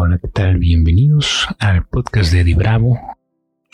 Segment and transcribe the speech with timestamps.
[0.00, 0.58] Hola, ¿qué tal?
[0.58, 3.00] Bienvenidos al podcast de Eddie Bravo.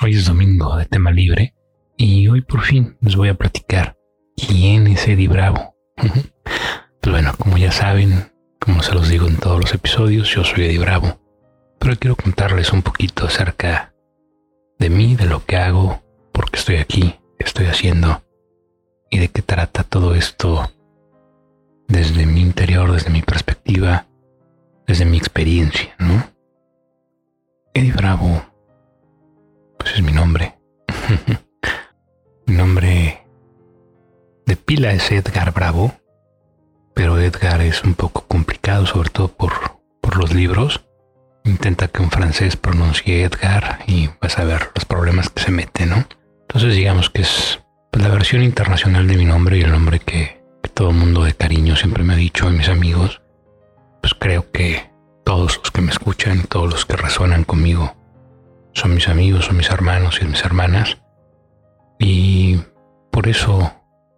[0.03, 1.55] Hoy es domingo de tema libre
[1.99, 3.99] y hoy por fin les voy a platicar
[4.35, 5.77] quién es Eddie Bravo.
[5.97, 10.65] pues bueno, como ya saben, como se los digo en todos los episodios, yo soy
[10.65, 11.21] Eddie Bravo,
[11.79, 13.95] pero quiero contarles un poquito acerca
[14.79, 16.03] de mí, de lo que hago,
[16.33, 18.23] por qué estoy aquí, qué estoy haciendo
[19.11, 20.71] y de qué trata todo esto
[21.87, 24.07] desde mi interior, desde mi perspectiva
[24.87, 26.31] desde mi experiencia, ¿no?
[27.73, 28.45] Eddie Bravo,
[29.79, 30.55] pues es mi nombre.
[32.47, 33.27] mi nombre
[34.47, 35.93] de pila es Edgar Bravo,
[36.95, 39.53] pero Edgar es un poco complicado, sobre todo por,
[40.01, 40.85] por los libros.
[41.45, 45.87] Intenta que un francés pronuncie Edgar y vas a ver los problemas que se mete,
[45.87, 46.07] ¿no?
[46.43, 50.43] Entonces digamos que es pues, la versión internacional de mi nombre y el nombre que,
[50.75, 53.21] todo el mundo de cariño siempre me ha dicho y mis amigos
[54.05, 54.91] pues creo que
[55.25, 57.97] todos los que me escuchan, todos los que resuenan conmigo,
[58.75, 60.99] son mis amigos, son mis hermanos y mis hermanas.
[61.99, 62.61] Y
[63.11, 63.73] por eso,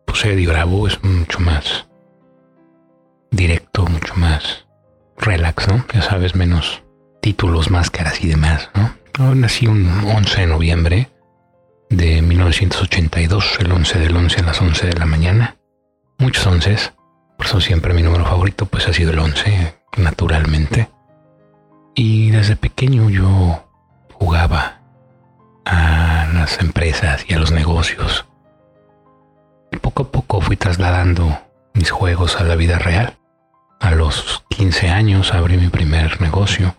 [0.04, 1.86] pues Eddie Bravo es mucho más
[3.30, 4.66] directo, mucho más
[5.18, 5.86] relax, ¿no?
[5.94, 6.82] Ya sabes, menos
[7.22, 9.36] títulos, máscaras y demás, ¿no?
[9.36, 11.10] nací un 11 de noviembre
[11.90, 15.58] de 1982, el 11 del 11 a las 11 de la mañana.
[16.18, 16.92] Muchos onces.
[17.36, 20.88] Por eso siempre mi número favorito pues ha sido el 11, naturalmente.
[21.94, 23.64] Y desde pequeño yo
[24.12, 24.80] jugaba
[25.64, 28.26] a las empresas y a los negocios.
[29.72, 31.38] Y poco a poco fui trasladando
[31.74, 33.16] mis juegos a la vida real.
[33.80, 36.74] A los 15 años abrí mi primer negocio,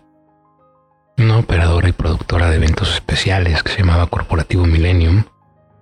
[1.16, 5.24] una operadora y productora de eventos especiales que se llamaba Corporativo Millennium,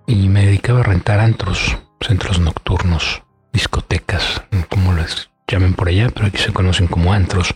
[0.05, 3.23] y me dedicaba a rentar antros, centros nocturnos
[3.57, 7.55] discotecas, como les llamen por allá, pero aquí se conocen como antros,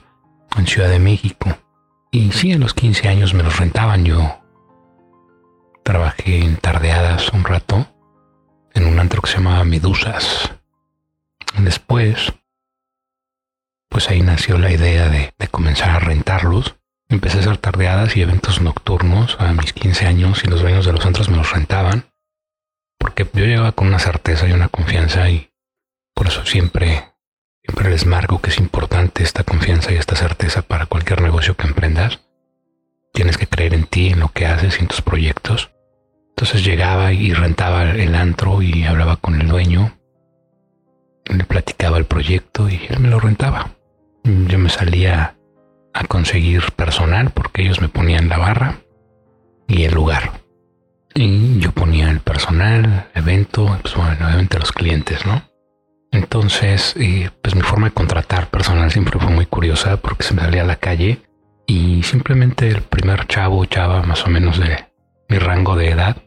[0.57, 1.55] en Ciudad de México.
[2.09, 4.41] Y sí, a los 15 años me los rentaban yo.
[5.83, 7.85] Trabajé en tardeadas un rato
[8.73, 10.51] en un antro que se llamaba Medusas.
[11.59, 12.34] Después,
[13.88, 16.78] pues ahí nació la idea de, de comenzar a rentarlos.
[17.09, 20.94] Empecé a hacer tardeadas y eventos nocturnos a mis 15 años y los dueños de
[20.94, 22.06] los antros me los rentaban.
[22.97, 25.50] Porque yo llegaba con una certeza y una confianza y
[26.13, 27.13] por eso siempre,
[27.63, 31.67] siempre les marco que es importante esta confianza y esta certeza para cualquier negocio que
[31.67, 32.22] emprendas.
[33.13, 35.72] Tienes que creer en ti, en lo que haces y en tus proyectos.
[36.29, 39.97] Entonces llegaba y rentaba el antro y hablaba con el dueño.
[41.25, 43.75] Le platicaba el proyecto y él me lo rentaba.
[44.23, 45.35] Yo me salía
[45.93, 48.79] a conseguir personal porque ellos me ponían la barra
[49.67, 50.31] y el lugar.
[51.13, 55.43] Y yo ponía el personal, evento, pues bueno, obviamente los clientes, ¿no?
[56.11, 60.41] Entonces, eh, pues mi forma de contratar personal siempre fue muy curiosa porque se me
[60.41, 61.22] salía a la calle
[61.66, 64.91] y simplemente el primer chavo, chava más o menos de
[65.29, 66.17] mi rango de edad,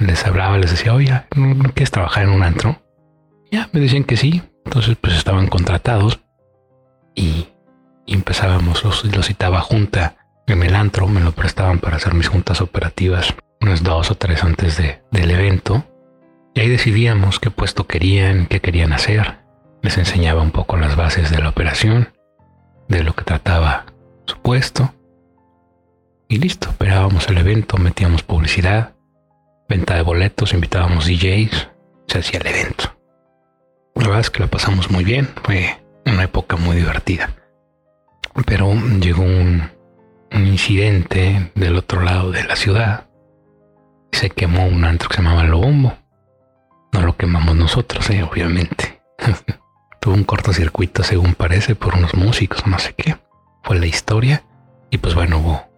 [0.00, 2.82] les hablaba, les decía, oye, ¿no, quieres trabajar en un antro?
[3.50, 4.42] Ya, me decían que sí.
[4.64, 6.20] Entonces, pues estaban contratados
[7.14, 7.48] y,
[8.06, 12.60] empezábamos, los, los citaba junta en el antro, me lo prestaban para hacer mis juntas
[12.60, 15.84] operativas unas dos o tres antes de, del evento
[16.58, 19.38] y ahí decidíamos qué puesto querían, qué querían hacer.
[19.80, 22.08] Les enseñaba un poco las bases de la operación,
[22.88, 23.86] de lo que trataba
[24.26, 24.92] su puesto.
[26.28, 28.96] Y listo, operábamos el evento, metíamos publicidad,
[29.68, 31.68] venta de boletos, invitábamos DJs,
[32.08, 32.92] se hacía el evento.
[33.94, 37.36] La verdad es que la pasamos muy bien, fue una época muy divertida.
[38.46, 39.70] Pero llegó un,
[40.32, 43.04] un incidente del otro lado de la ciudad
[44.10, 46.07] se quemó un antro que se llamaba Lobombo.
[46.92, 49.02] No lo quemamos nosotros, eh, obviamente.
[50.00, 53.16] Tuvo un cortocircuito, según parece, por unos músicos, no sé qué.
[53.62, 54.44] Fue la historia.
[54.90, 55.68] Y pues bueno, hubo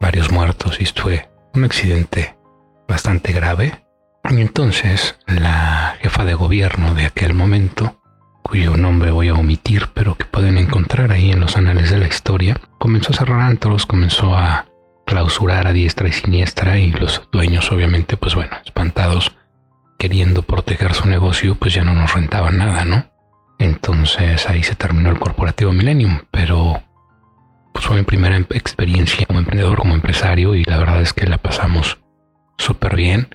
[0.00, 2.36] varios muertos y fue un accidente
[2.86, 3.84] bastante grave.
[4.30, 8.00] Y entonces la jefa de gobierno de aquel momento,
[8.42, 12.06] cuyo nombre voy a omitir, pero que pueden encontrar ahí en los anales de la
[12.06, 14.66] historia, comenzó a cerrar antros, comenzó a
[15.06, 19.36] clausurar a diestra y siniestra y los dueños obviamente pues bueno, espantados
[19.98, 23.10] queriendo proteger su negocio, pues ya no nos rentaba nada, ¿no?
[23.58, 26.82] Entonces ahí se terminó el corporativo Millennium, pero
[27.72, 31.26] pues fue mi primera em-, experiencia como emprendedor, como empresario, y la verdad es que
[31.26, 31.98] la pasamos
[32.58, 33.34] súper bien.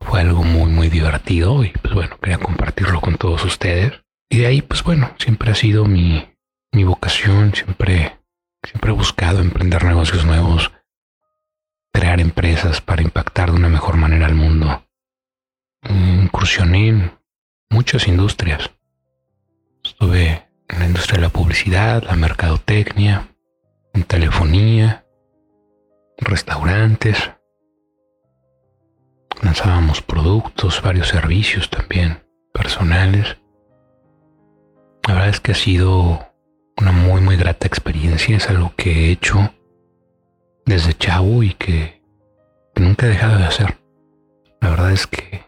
[0.00, 3.92] Fue algo muy, muy divertido y pues bueno, quería compartirlo con todos ustedes.
[4.30, 6.30] Y de ahí, pues bueno, siempre ha sido mi,
[6.72, 8.18] mi vocación, siempre,
[8.62, 10.72] siempre he buscado emprender negocios nuevos,
[11.92, 14.84] crear empresas para impactar de una mejor manera al mundo
[15.88, 17.18] incursioné en
[17.70, 18.70] muchas industrias.
[19.84, 23.28] Estuve en la industria de la publicidad, la mercadotecnia,
[23.92, 25.04] en telefonía,
[26.18, 27.30] restaurantes.
[29.42, 32.22] Lanzábamos productos, varios servicios también
[32.52, 33.38] personales.
[35.08, 36.30] La verdad es que ha sido
[36.76, 39.54] una muy muy grata experiencia, es algo que he hecho
[40.64, 42.02] desde chavo y que,
[42.76, 43.78] nunca he dejado de hacer.
[44.60, 45.42] La verdad es que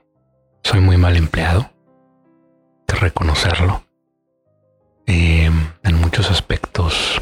[0.62, 1.70] soy muy mal empleado,
[2.86, 3.84] que reconocerlo.
[5.06, 7.20] Em, en muchos aspectos,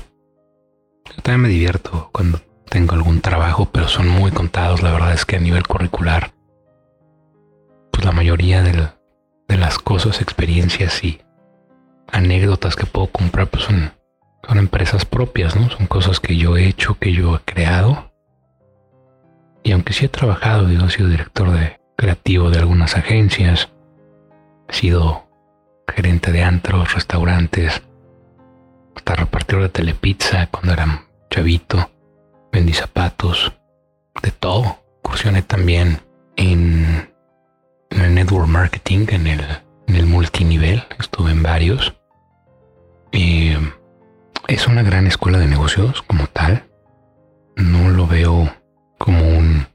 [1.06, 4.82] yo también me divierto cuando tengo algún trabajo, pero son muy contados.
[4.82, 6.32] La verdad es que a nivel curricular,
[7.90, 8.90] pues la mayoría de,
[9.56, 11.20] las cosas, experiencias y
[12.06, 13.92] anécdotas que puedo comprar, pues son
[14.46, 15.70] son empresas propias, ¿no?
[15.70, 18.10] Son cosas que yo he hecho, que yo he creado.
[19.62, 23.68] Y aunque sí he trabajado, digo, he sido director de creativo de algunas agencias,
[24.70, 25.28] he sido
[25.86, 27.82] gerente de antros, restaurantes,
[28.96, 31.90] hasta repartidor de telepizza cuando era chavito,
[32.50, 33.52] vendí zapatos,
[34.22, 34.78] de todo.
[35.02, 36.00] Cursioné también
[36.36, 37.12] en,
[37.90, 41.94] el network marketing, en el, multinivel, estuve en varios.
[43.12, 46.64] Es una gran escuela de negocios como tal.
[47.56, 48.50] No lo veo
[48.96, 49.66] como un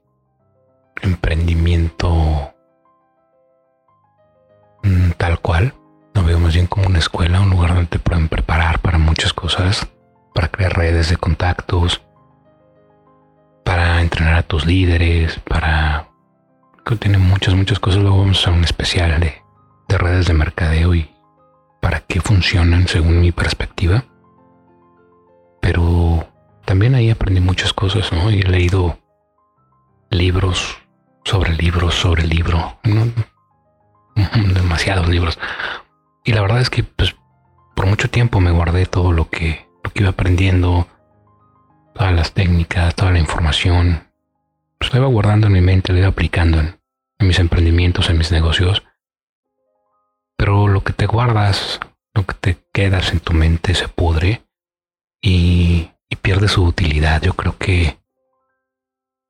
[1.05, 2.53] emprendimiento
[4.83, 5.73] mm, tal cual.
[6.13, 9.87] Lo veo bien como una escuela, un lugar donde te pueden preparar para muchas cosas,
[10.33, 12.01] para crear redes de contactos,
[13.65, 16.07] para entrenar a tus líderes, para...
[16.85, 18.01] que tiene muchas, muchas cosas.
[18.01, 19.41] Luego vamos a un especial de,
[19.89, 21.09] de redes de mercadeo y
[21.81, 24.05] para qué funcionan según mi perspectiva
[25.65, 26.27] pero
[26.63, 28.29] también ahí aprendí muchas cosas, ¿no?
[28.29, 28.99] Y he leído
[30.11, 30.77] libros
[31.25, 32.79] sobre libros sobre libro,
[34.53, 35.37] demasiados libros.
[36.23, 37.15] Y la verdad es que pues
[37.75, 40.87] por mucho tiempo me guardé todo lo que, lo que iba aprendiendo,
[41.93, 44.07] todas las técnicas, toda la información.
[44.77, 46.79] Pues lo iba guardando en mi mente, lo iba aplicando en,
[47.19, 48.83] mis emprendimientos, en mis negocios.
[50.37, 51.79] Pero lo que te guardas,
[52.13, 54.43] lo que te quedas en tu mente se pudre
[55.21, 55.91] y,
[56.21, 57.21] pierde su utilidad.
[57.21, 57.99] Yo creo que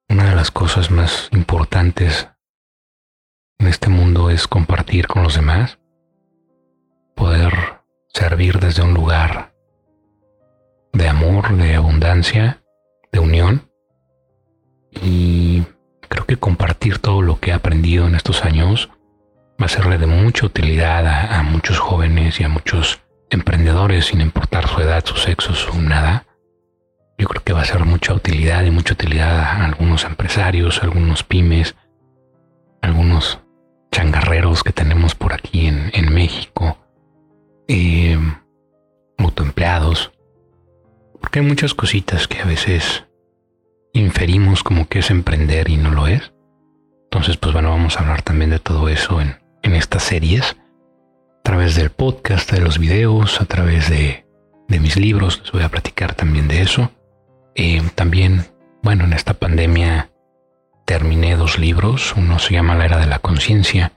[0.10, 2.30] una de las cosas más importantes
[3.60, 5.80] en este mundo es compartir con los demás,
[7.16, 7.82] poder
[8.14, 9.54] servir desde un lugar
[10.94, 12.62] de amor, de abundancia,
[13.12, 13.70] de unión.
[14.92, 15.64] Y
[16.08, 18.90] creo que compartir todo lo que he aprendido en estos años
[19.62, 24.22] va a serle de mucha utilidad a, a muchos jóvenes y a muchos emprendedores sin
[24.22, 26.26] importar su edad, su sexo, su nada,
[27.18, 31.24] yo creo que va a ser mucha utilidad y mucha utilidad a algunos empresarios, algunos
[31.24, 31.76] pymes,
[32.82, 33.40] algunos
[33.92, 36.78] changarreros que tenemos por aquí en, México,
[37.68, 38.20] eh,
[39.18, 40.12] autoempleados,
[41.22, 43.06] porque hay muchas cositas que a veces
[43.94, 46.34] inferimos como que es emprender y no lo es.
[47.06, 50.58] Entonces, pues bueno, vamos a hablar también de todo eso en, en estas series
[51.40, 54.26] a través del podcast, de los videos, a través de,
[54.68, 55.40] mis libros.
[55.44, 56.92] Les voy a platicar también de eso.
[57.56, 58.46] Eh, también,
[58.84, 60.10] bueno, en esta pandemia
[60.84, 62.14] terminé dos libros.
[62.18, 63.94] Uno se llama La Era de la Conciencia,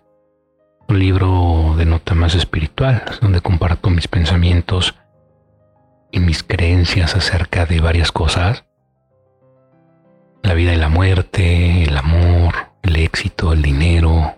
[0.88, 4.94] un libro de nota más espiritual, donde comparto mis pensamientos
[6.12, 8.64] y mis creencias acerca de varias cosas.
[10.44, 14.36] La vida y la muerte, el amor, el éxito, el dinero,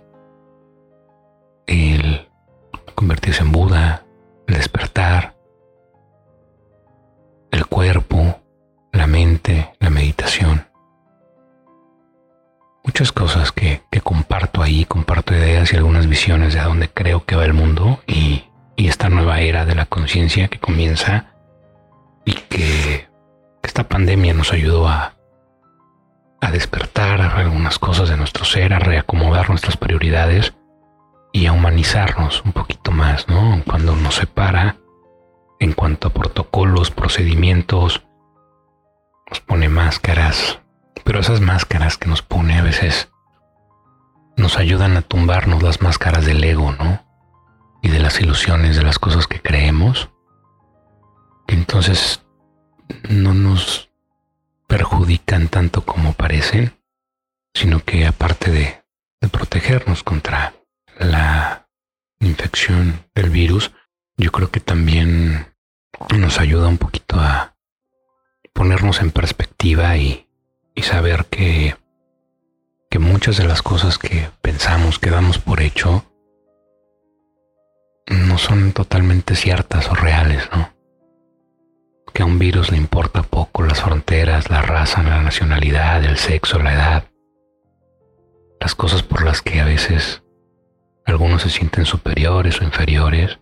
[1.66, 2.26] el
[2.94, 4.06] convertirse en Buda,
[4.48, 5.36] el despertar,
[7.50, 8.09] el cuerpo,
[13.00, 17.34] Muchas cosas que, comparto ahí, comparto ideas y algunas visiones de a dónde creo que
[17.34, 18.44] va el mundo y,
[18.76, 21.32] esta nueva era de la conciencia que comienza
[22.26, 23.08] y que
[23.62, 25.14] esta pandemia nos ayudó a,
[26.42, 30.52] a despertar algunas cosas de nuestro ser, a reacomodar nuestras prioridades
[31.32, 33.62] y a humanizarnos un poquito más, ¿no?
[33.66, 34.76] Cuando nos separa
[35.58, 38.02] en cuanto a protocolos, procedimientos,
[39.30, 40.60] nos pone máscaras,
[41.10, 43.08] pero esas máscaras que nos pone a veces
[44.36, 47.04] nos ayudan a tumbarnos las máscaras del ego, ¿no?
[47.82, 50.08] Y de las ilusiones, de las cosas que creemos.
[51.48, 52.24] entonces
[53.08, 53.90] no nos
[54.68, 56.78] perjudican tanto como parecen,
[57.54, 58.84] sino que aparte de,
[59.32, 60.54] protegernos contra
[60.96, 61.66] la
[62.20, 63.72] infección del virus,
[64.16, 65.56] yo creo que también
[66.16, 67.56] nos ayuda un poquito a
[68.52, 70.29] ponernos en perspectiva y,
[70.82, 71.76] saber que,
[72.88, 76.04] que muchas de las cosas que pensamos, que damos por hecho,
[78.06, 80.70] no son totalmente ciertas o reales, ¿no?
[82.12, 86.58] Que a un virus le importa poco las fronteras, la raza, la nacionalidad, el sexo,
[86.58, 87.04] la edad,
[88.60, 90.22] las cosas por las que a veces
[91.06, 93.38] algunos se sienten superiores o inferiores,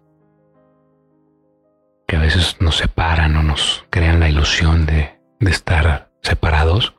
[2.06, 6.97] que a veces nos separan o nos crean la ilusión de, estar separados.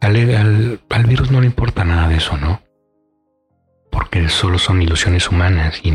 [0.00, 2.60] Al, al, virus no le importa nada de eso, ¿no?
[3.90, 5.92] Porque solo son ilusiones humanas y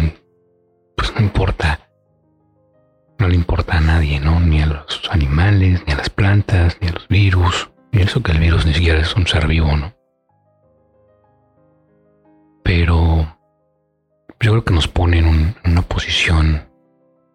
[0.96, 1.79] pues no importa.
[3.20, 4.39] No le importa a nadie, ¿no?
[4.39, 7.70] Ni a los animales, ni a las plantas, ni a los virus.
[7.91, 9.93] Y eso que el virus ni siquiera es un ser vivo, ¿no?
[12.63, 13.38] Pero
[14.39, 16.67] yo creo que nos pone en, una posición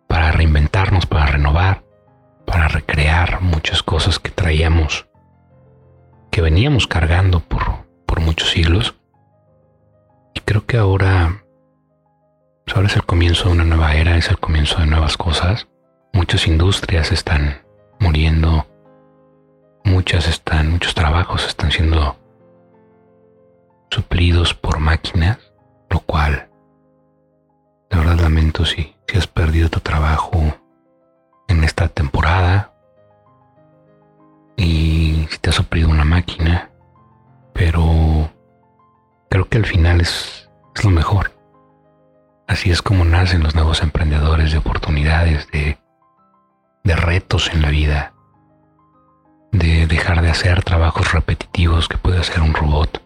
[0.09, 1.85] para reinventarnos, para renovar,
[2.47, 5.07] para recrear muchas cosas que traíamos,
[6.37, 7.63] que veníamos cargando por,
[8.05, 8.95] por muchos siglos.
[10.35, 11.43] Y creo que ahora,
[12.67, 15.67] pues ahora es el comienzo de una nueva era, es el comienzo de nuevas cosas.
[16.13, 17.63] Muchas industrias están
[17.99, 18.67] muriendo,
[19.83, 22.19] muchas están, muchos trabajos están siendo
[23.91, 25.39] suplidos por máquinas,
[25.89, 26.51] lo cual
[27.89, 30.55] de verdad lamento si, si has perdido tu trabajo
[31.49, 32.76] en esta temporada
[34.57, 36.71] y si te ha suplido una máquina,
[37.53, 38.31] pero
[39.31, 41.33] creo que al final es, es lo mejor.
[42.47, 45.79] Así es como nacen los nuevos emprendedores de oportunidades, de,
[46.85, 48.15] de retos en la vida,
[49.53, 53.03] de dejar de hacer trabajos repetitivos que puede hacer un robot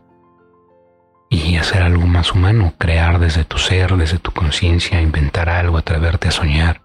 [1.31, 6.29] y hacer algo más humano, crear desde tu ser, desde tu conciencia, inventar algo, atreverte
[6.29, 6.83] a soñar,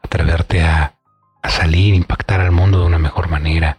[0.00, 0.94] atreverte a,
[1.42, 3.78] a salir, impactar al mundo de una mejor manera.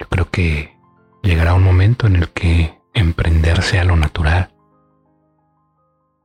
[0.00, 0.76] Yo creo que
[1.22, 4.52] llegará un momento en el que emprender sea lo natural,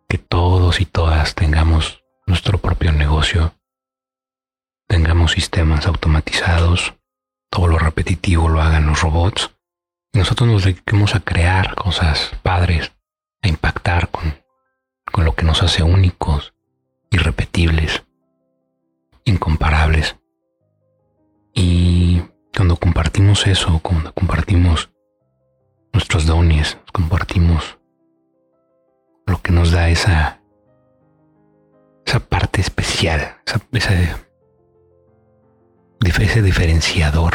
[0.09, 3.53] que todos y todas tengamos nuestro propio negocio,
[4.87, 6.95] tengamos sistemas automatizados,
[7.51, 9.55] todo lo repetitivo lo hagan los robots
[10.15, 12.93] nosotros nos dediquemos a crear cosas padres,
[13.41, 14.35] a impactar con,
[15.11, 16.53] con lo que nos hace únicos,
[17.11, 18.03] irrepetibles,
[19.25, 20.15] incomparables.
[21.53, 22.23] Y
[22.55, 24.89] cuando compartimos eso, cuando compartimos
[25.91, 27.77] nuestros dones, compartimos
[29.25, 30.41] lo que nos da esa,
[32.05, 33.59] esa parte especial, esa,
[36.01, 37.33] ese diferenciador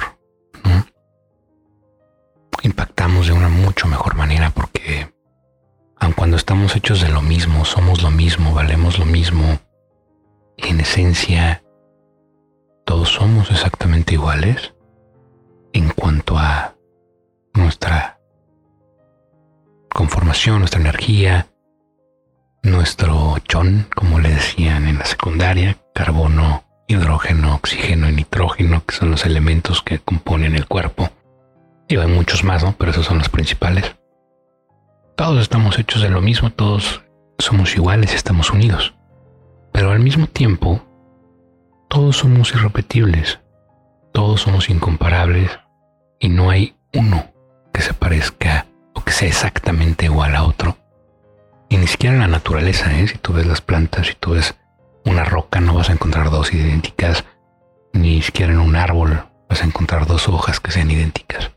[2.62, 5.14] impactamos de una mucho mejor manera porque
[5.98, 9.58] aun cuando estamos hechos de lo mismo, somos lo mismo, valemos lo mismo,
[10.56, 11.62] en esencia
[12.84, 14.74] todos somos exactamente iguales
[15.72, 16.74] en cuanto a
[17.54, 18.18] nuestra
[19.92, 21.48] conformación, nuestra energía,
[22.62, 29.10] nuestro chon, como le decían en la secundaria, carbono, hidrógeno, oxígeno y nitrógeno, que son
[29.10, 31.10] los elementos que componen el cuerpo.
[31.88, 32.74] Y hay muchos más, ¿no?
[32.78, 33.96] Pero esos son los principales.
[35.16, 37.02] Todos estamos hechos de lo mismo, todos
[37.38, 38.94] somos iguales, estamos unidos.
[39.72, 40.82] Pero al mismo tiempo,
[41.88, 43.40] todos somos irrepetibles,
[44.12, 45.50] todos somos incomparables
[46.19, 47.26] y no hay uno
[47.73, 50.76] que se parezca o que sea exactamente igual a otro.
[51.69, 53.07] Y ni siquiera en la naturaleza, ¿eh?
[53.07, 54.55] si tú ves las plantas, si tú ves
[55.05, 57.25] una roca, no vas a encontrar dos idénticas,
[57.93, 61.52] ni siquiera en un árbol vas a encontrar dos hojas que sean idénticas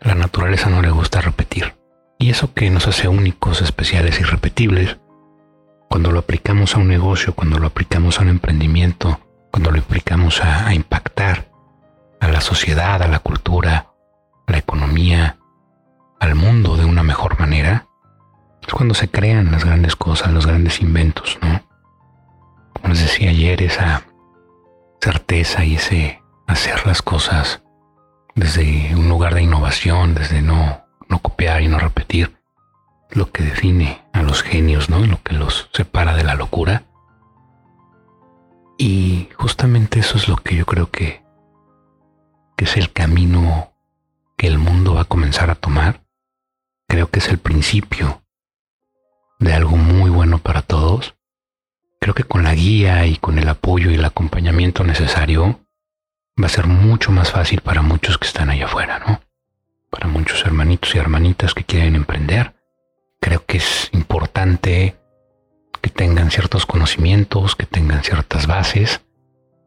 [0.00, 1.74] la naturaleza no le gusta repetir.
[2.18, 4.98] Y eso que nos hace únicos, especiales y repetibles,
[5.88, 10.42] cuando lo aplicamos a un negocio, cuando lo aplicamos a un emprendimiento, cuando lo aplicamos
[10.42, 11.50] a, impactar
[12.20, 13.92] a la sociedad, a la cultura,
[14.46, 15.38] a la economía,
[16.18, 17.86] al mundo de una mejor manera,
[18.66, 21.62] es cuando se crean las grandes cosas, los grandes inventos, ¿no?
[22.74, 24.04] Como les decía ayer, esa
[25.00, 27.62] certeza y ese hacer las cosas
[28.34, 32.36] desde un lugar de innovación, desde no, no copiar y no repetir,
[33.10, 35.04] lo que define a los genios, ¿no?
[35.04, 36.84] Lo que los separa de la locura.
[38.82, 41.22] Y justamente eso es lo que yo creo que,
[42.56, 43.74] es el camino
[44.38, 46.00] que el mundo va a comenzar a tomar.
[46.88, 48.22] Creo que es el principio
[49.38, 51.14] de algo muy bueno para todos.
[52.00, 55.60] Creo que con la guía y con el apoyo y el acompañamiento necesario,
[56.42, 59.20] va a ser mucho más fácil para muchos que están allá afuera, ¿no?
[59.90, 62.54] Para muchos hermanitos y hermanitas que quieren emprender.
[63.20, 64.99] Creo que es importante
[65.80, 69.02] que tengan ciertos conocimientos, que tengan ciertas bases,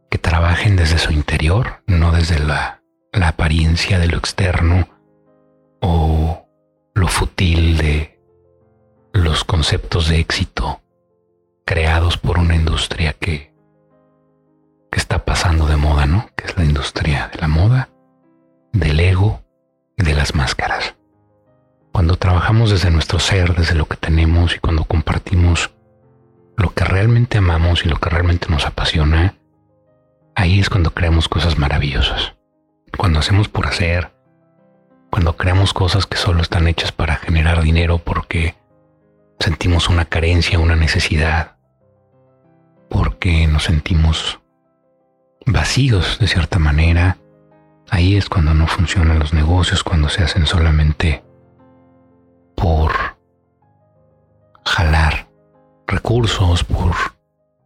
[0.09, 4.87] que trabajen desde su interior, no desde la, la apariencia de lo externo
[5.81, 6.47] o
[6.93, 8.19] lo futil de
[9.13, 10.83] los conceptos de éxito
[11.65, 13.53] creados por una industria que,
[14.91, 16.29] que está pasando de moda, ¿no?
[16.35, 17.89] Que es la industria de la moda,
[18.71, 19.41] del ego
[19.97, 20.95] y de las máscaras.
[21.91, 25.72] Cuando trabajamos desde nuestro ser, desde lo que tenemos y cuando compartimos
[26.57, 29.35] lo que realmente amamos y lo que realmente nos apasiona,
[30.35, 32.35] ahí es cuando creamos cosas maravillosas.
[32.97, 34.11] Cuando hacemos por hacer,
[35.09, 38.55] cuando creamos cosas que solo están hechas para generar dinero porque
[39.39, 41.57] sentimos una carencia, una necesidad,
[42.89, 44.39] porque nos sentimos
[45.45, 47.17] vacíos de cierta manera,
[47.89, 51.23] ahí es cuando no funcionan los negocios, cuando se hacen solamente
[52.55, 52.93] por
[54.65, 55.27] jalar
[55.87, 56.93] recursos, por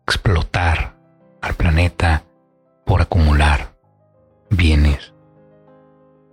[0.05, 0.97] explotar
[1.41, 2.24] al planeta,
[2.86, 3.74] por acumular
[4.50, 5.13] bienes.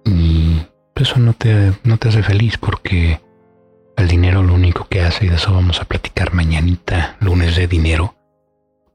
[0.04, 0.62] Y
[0.94, 3.20] eso no te, no te hace feliz porque
[3.96, 7.66] el dinero lo único que hace, y de eso vamos a platicar mañanita, lunes de
[7.66, 8.14] dinero,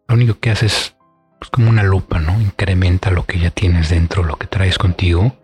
[0.07, 0.95] lo único que hace es
[1.39, 2.39] pues, como una lupa, ¿no?
[2.41, 5.37] Incrementa lo que ya tienes dentro, lo que traes contigo.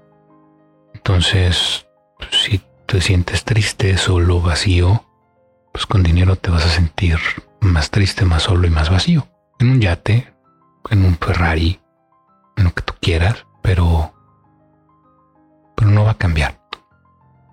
[0.94, 1.88] Entonces,
[2.18, 5.05] pues, si te sientes triste, solo, vacío,
[5.76, 7.20] pues con dinero te vas a sentir
[7.60, 9.28] más triste, más solo y más vacío.
[9.60, 10.34] En un yate,
[10.90, 11.82] en un Ferrari,
[12.56, 14.14] en lo que tú quieras, pero,
[15.76, 16.62] pero no va a cambiar.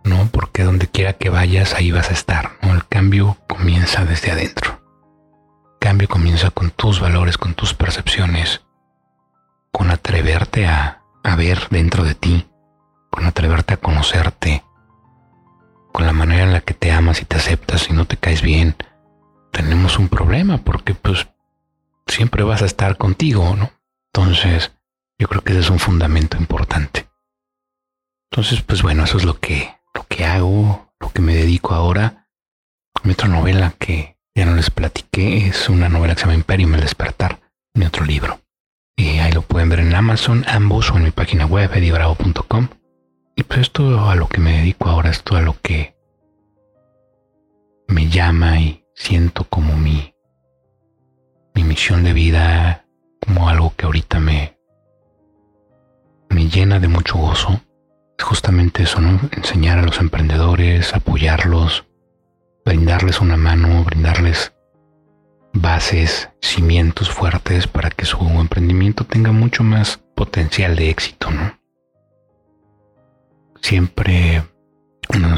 [0.04, 2.52] No, porque donde quiera que vayas, ahí vas a estar.
[2.62, 2.74] ¿no?
[2.74, 4.80] El cambio comienza desde adentro.
[5.72, 8.60] El cambio comienza con tus valores, con tus percepciones,
[9.72, 12.48] con atreverte a, a ver dentro de ti,
[13.10, 14.62] con atreverte a conocerte,
[15.92, 18.42] con la manera en la que te amas y te aceptas y no te caes
[18.42, 18.76] bien,
[19.52, 21.28] tenemos un problema porque pues
[22.06, 23.70] siempre vas a estar contigo, ¿no?
[24.14, 24.72] Entonces,
[25.18, 27.08] yo creo que ese es un fundamento importante.
[28.30, 32.28] Entonces, pues bueno, eso es lo que, lo que hago, lo que me dedico ahora.
[33.04, 36.74] Mi otra novela que ya no les platiqué es una novela que se llama Imperium,
[36.74, 37.40] el despertar,
[37.74, 38.40] mi otro libro.
[38.96, 42.68] Y ahí lo pueden ver en Amazon, ambos o en mi página web, edibravo.com.
[43.34, 45.96] Y pues esto a lo que me dedico ahora, esto a lo que
[47.88, 50.14] me llama y siento como mi,
[51.54, 52.86] mi misión de vida,
[53.20, 54.58] como algo que ahorita me,
[56.28, 57.60] me llena de mucho gozo.
[58.18, 59.18] Es justamente eso, ¿no?
[59.32, 61.86] Enseñar a los emprendedores, apoyarlos,
[62.64, 64.52] brindarles una mano, brindarles
[65.52, 71.61] bases, cimientos fuertes para que su emprendimiento tenga mucho más potencial de éxito, ¿no?
[73.62, 74.42] Siempre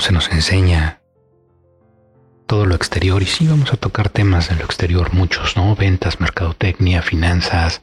[0.00, 1.00] se nos enseña
[2.46, 5.74] todo lo exterior y sí vamos a tocar temas de lo exterior, muchos, ¿no?
[5.74, 7.82] Ventas, mercadotecnia, finanzas,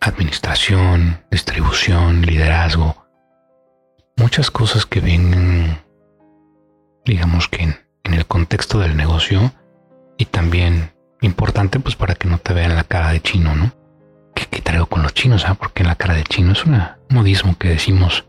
[0.00, 3.06] administración, distribución, liderazgo,
[4.16, 5.78] muchas cosas que vienen,
[7.04, 9.52] digamos que en, el contexto del negocio
[10.18, 13.72] y también importante pues para que no te vean la cara de chino, ¿no?
[14.34, 15.44] ¿Qué, traigo con los chinos?
[15.46, 15.54] Ah?
[15.54, 18.24] Porque la cara de chino es un modismo que decimos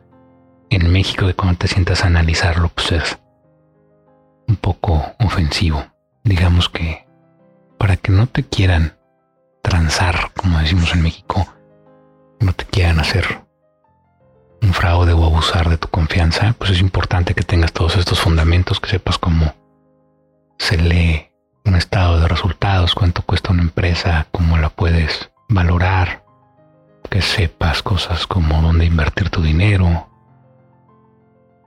[0.69, 3.19] en México de cuando te sientas a analizarlo, pues es
[4.47, 5.85] un poco ofensivo.
[6.23, 7.05] Digamos que
[7.77, 8.97] para que no te quieran
[9.61, 11.47] transar, como decimos en México,
[12.39, 13.41] no te quieran hacer
[14.61, 18.79] un fraude o abusar de tu confianza, pues es importante que tengas todos estos fundamentos,
[18.79, 19.53] que sepas cómo
[20.57, 21.29] se lee
[21.65, 26.23] un estado de resultados, cuánto cuesta una empresa, cómo la puedes valorar,
[27.09, 30.09] que sepas cosas como dónde invertir tu dinero,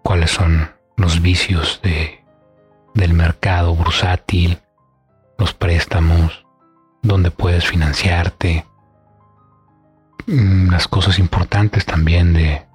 [0.03, 2.25] cuáles son los vicios de,
[2.95, 4.59] del mercado bursátil,
[5.39, 6.45] los préstamos,
[7.03, 8.67] dónde puedes financiarte,
[10.27, 12.67] mm, las cosas importantes también de,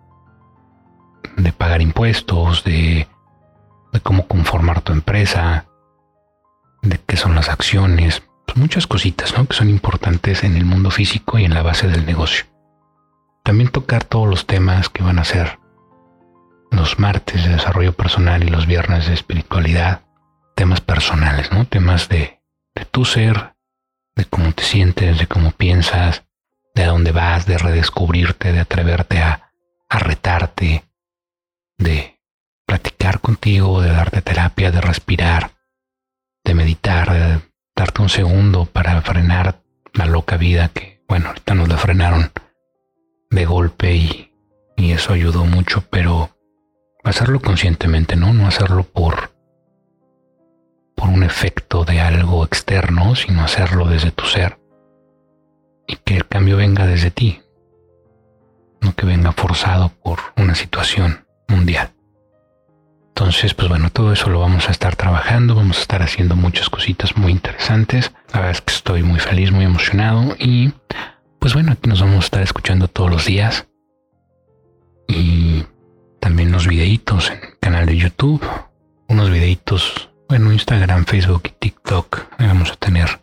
[1.37, 3.07] de pagar impuestos, de,
[3.91, 5.65] de cómo conformar tu empresa,
[6.81, 9.45] de qué son las acciones, pues muchas cositas ¿no?
[9.45, 12.45] que son importantes en el mundo físico y en la base del negocio.
[13.43, 15.59] También tocar todos los temas que van a ser
[16.73, 20.01] los martes de desarrollo personal y los viernes de espiritualidad,
[20.55, 21.65] temas personales, ¿no?
[21.65, 22.41] Temas de,
[22.75, 23.53] de tu ser,
[24.15, 26.23] de cómo te sientes, de cómo piensas,
[26.75, 29.51] de a dónde vas, de redescubrirte, de atreverte a,
[29.89, 30.83] a retarte,
[31.77, 32.19] de
[32.65, 35.51] platicar contigo, de darte terapia, de respirar,
[36.43, 37.41] de meditar, de
[37.75, 39.61] darte un segundo para frenar
[39.93, 42.31] la loca vida que, bueno, ahorita nos la frenaron
[43.29, 44.31] de golpe y,
[44.75, 46.35] y eso ayudó mucho, pero
[47.03, 48.33] hacerlo conscientemente, ¿no?
[48.33, 49.31] No hacerlo por,
[50.95, 54.59] por un efecto de algo externo, sino hacerlo desde tu ser.
[55.87, 57.41] Y que el cambio venga desde ti,
[58.81, 61.91] no que venga forzado por una situación mundial.
[63.09, 66.69] Entonces, pues bueno, todo eso lo vamos a estar trabajando, vamos a estar haciendo muchas
[66.69, 68.11] cositas muy interesantes.
[68.33, 70.73] La verdad es que estoy muy feliz, muy emocionado y
[71.37, 73.67] pues bueno, aquí nos vamos a estar escuchando todos los días.
[75.07, 75.65] Y
[76.23, 78.41] también los videitos en el canal de YouTube
[79.09, 82.39] unos videitos, bueno, Instagram, Facebook y TikTok.
[82.39, 83.21] Vamos a tener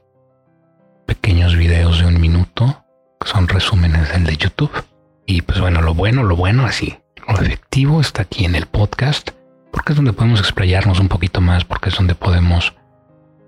[1.06, 2.84] pequeños videos de un minuto,
[3.18, 4.84] que son resúmenes del de YouTube.
[5.24, 9.30] Y pues bueno, lo bueno, lo bueno, así, lo efectivo está aquí en el podcast,
[9.72, 12.74] porque es donde podemos explayarnos un poquito más, porque es donde podemos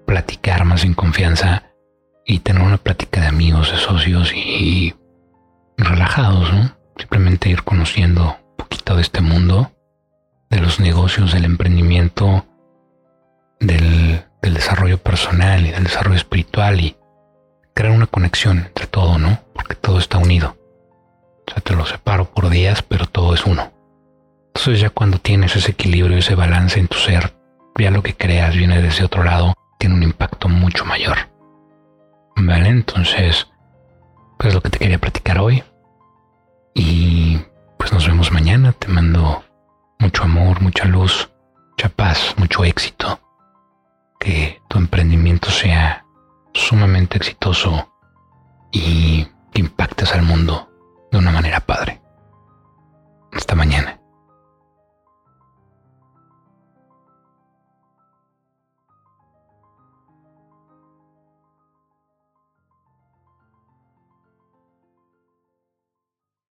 [0.06, 1.64] platicar más en confianza
[2.24, 4.94] y tener una plática de amigos, de socios y,
[5.76, 6.74] relajados, ¿no?
[6.96, 8.38] Simplemente ir conociendo
[8.72, 9.70] poquito de este mundo,
[10.48, 12.46] de los negocios, del emprendimiento,
[13.60, 16.96] del, del desarrollo personal y del desarrollo espiritual y
[17.74, 19.40] crear una conexión entre todo, ¿no?
[19.52, 20.56] Porque todo está unido.
[21.46, 23.70] O sea, te lo separo por días, pero todo es uno.
[24.54, 27.34] Entonces ya cuando tienes ese equilibrio, ese balance en tu ser,
[27.78, 31.18] ya lo que creas viene de ese otro lado, tiene un impacto mucho mayor.
[32.36, 33.48] Vale, entonces,
[34.38, 35.62] pues es lo que te quería platicar hoy.
[36.74, 37.38] Y
[37.82, 38.70] pues nos vemos mañana.
[38.70, 39.42] Te mando
[39.98, 41.28] mucho amor, mucha luz,
[41.70, 43.18] mucha paz, mucho éxito.
[44.20, 46.04] Que tu emprendimiento sea
[46.54, 47.92] sumamente exitoso
[48.70, 50.70] y que impactes al mundo
[51.10, 52.00] de una manera padre.
[53.32, 53.98] Hasta mañana.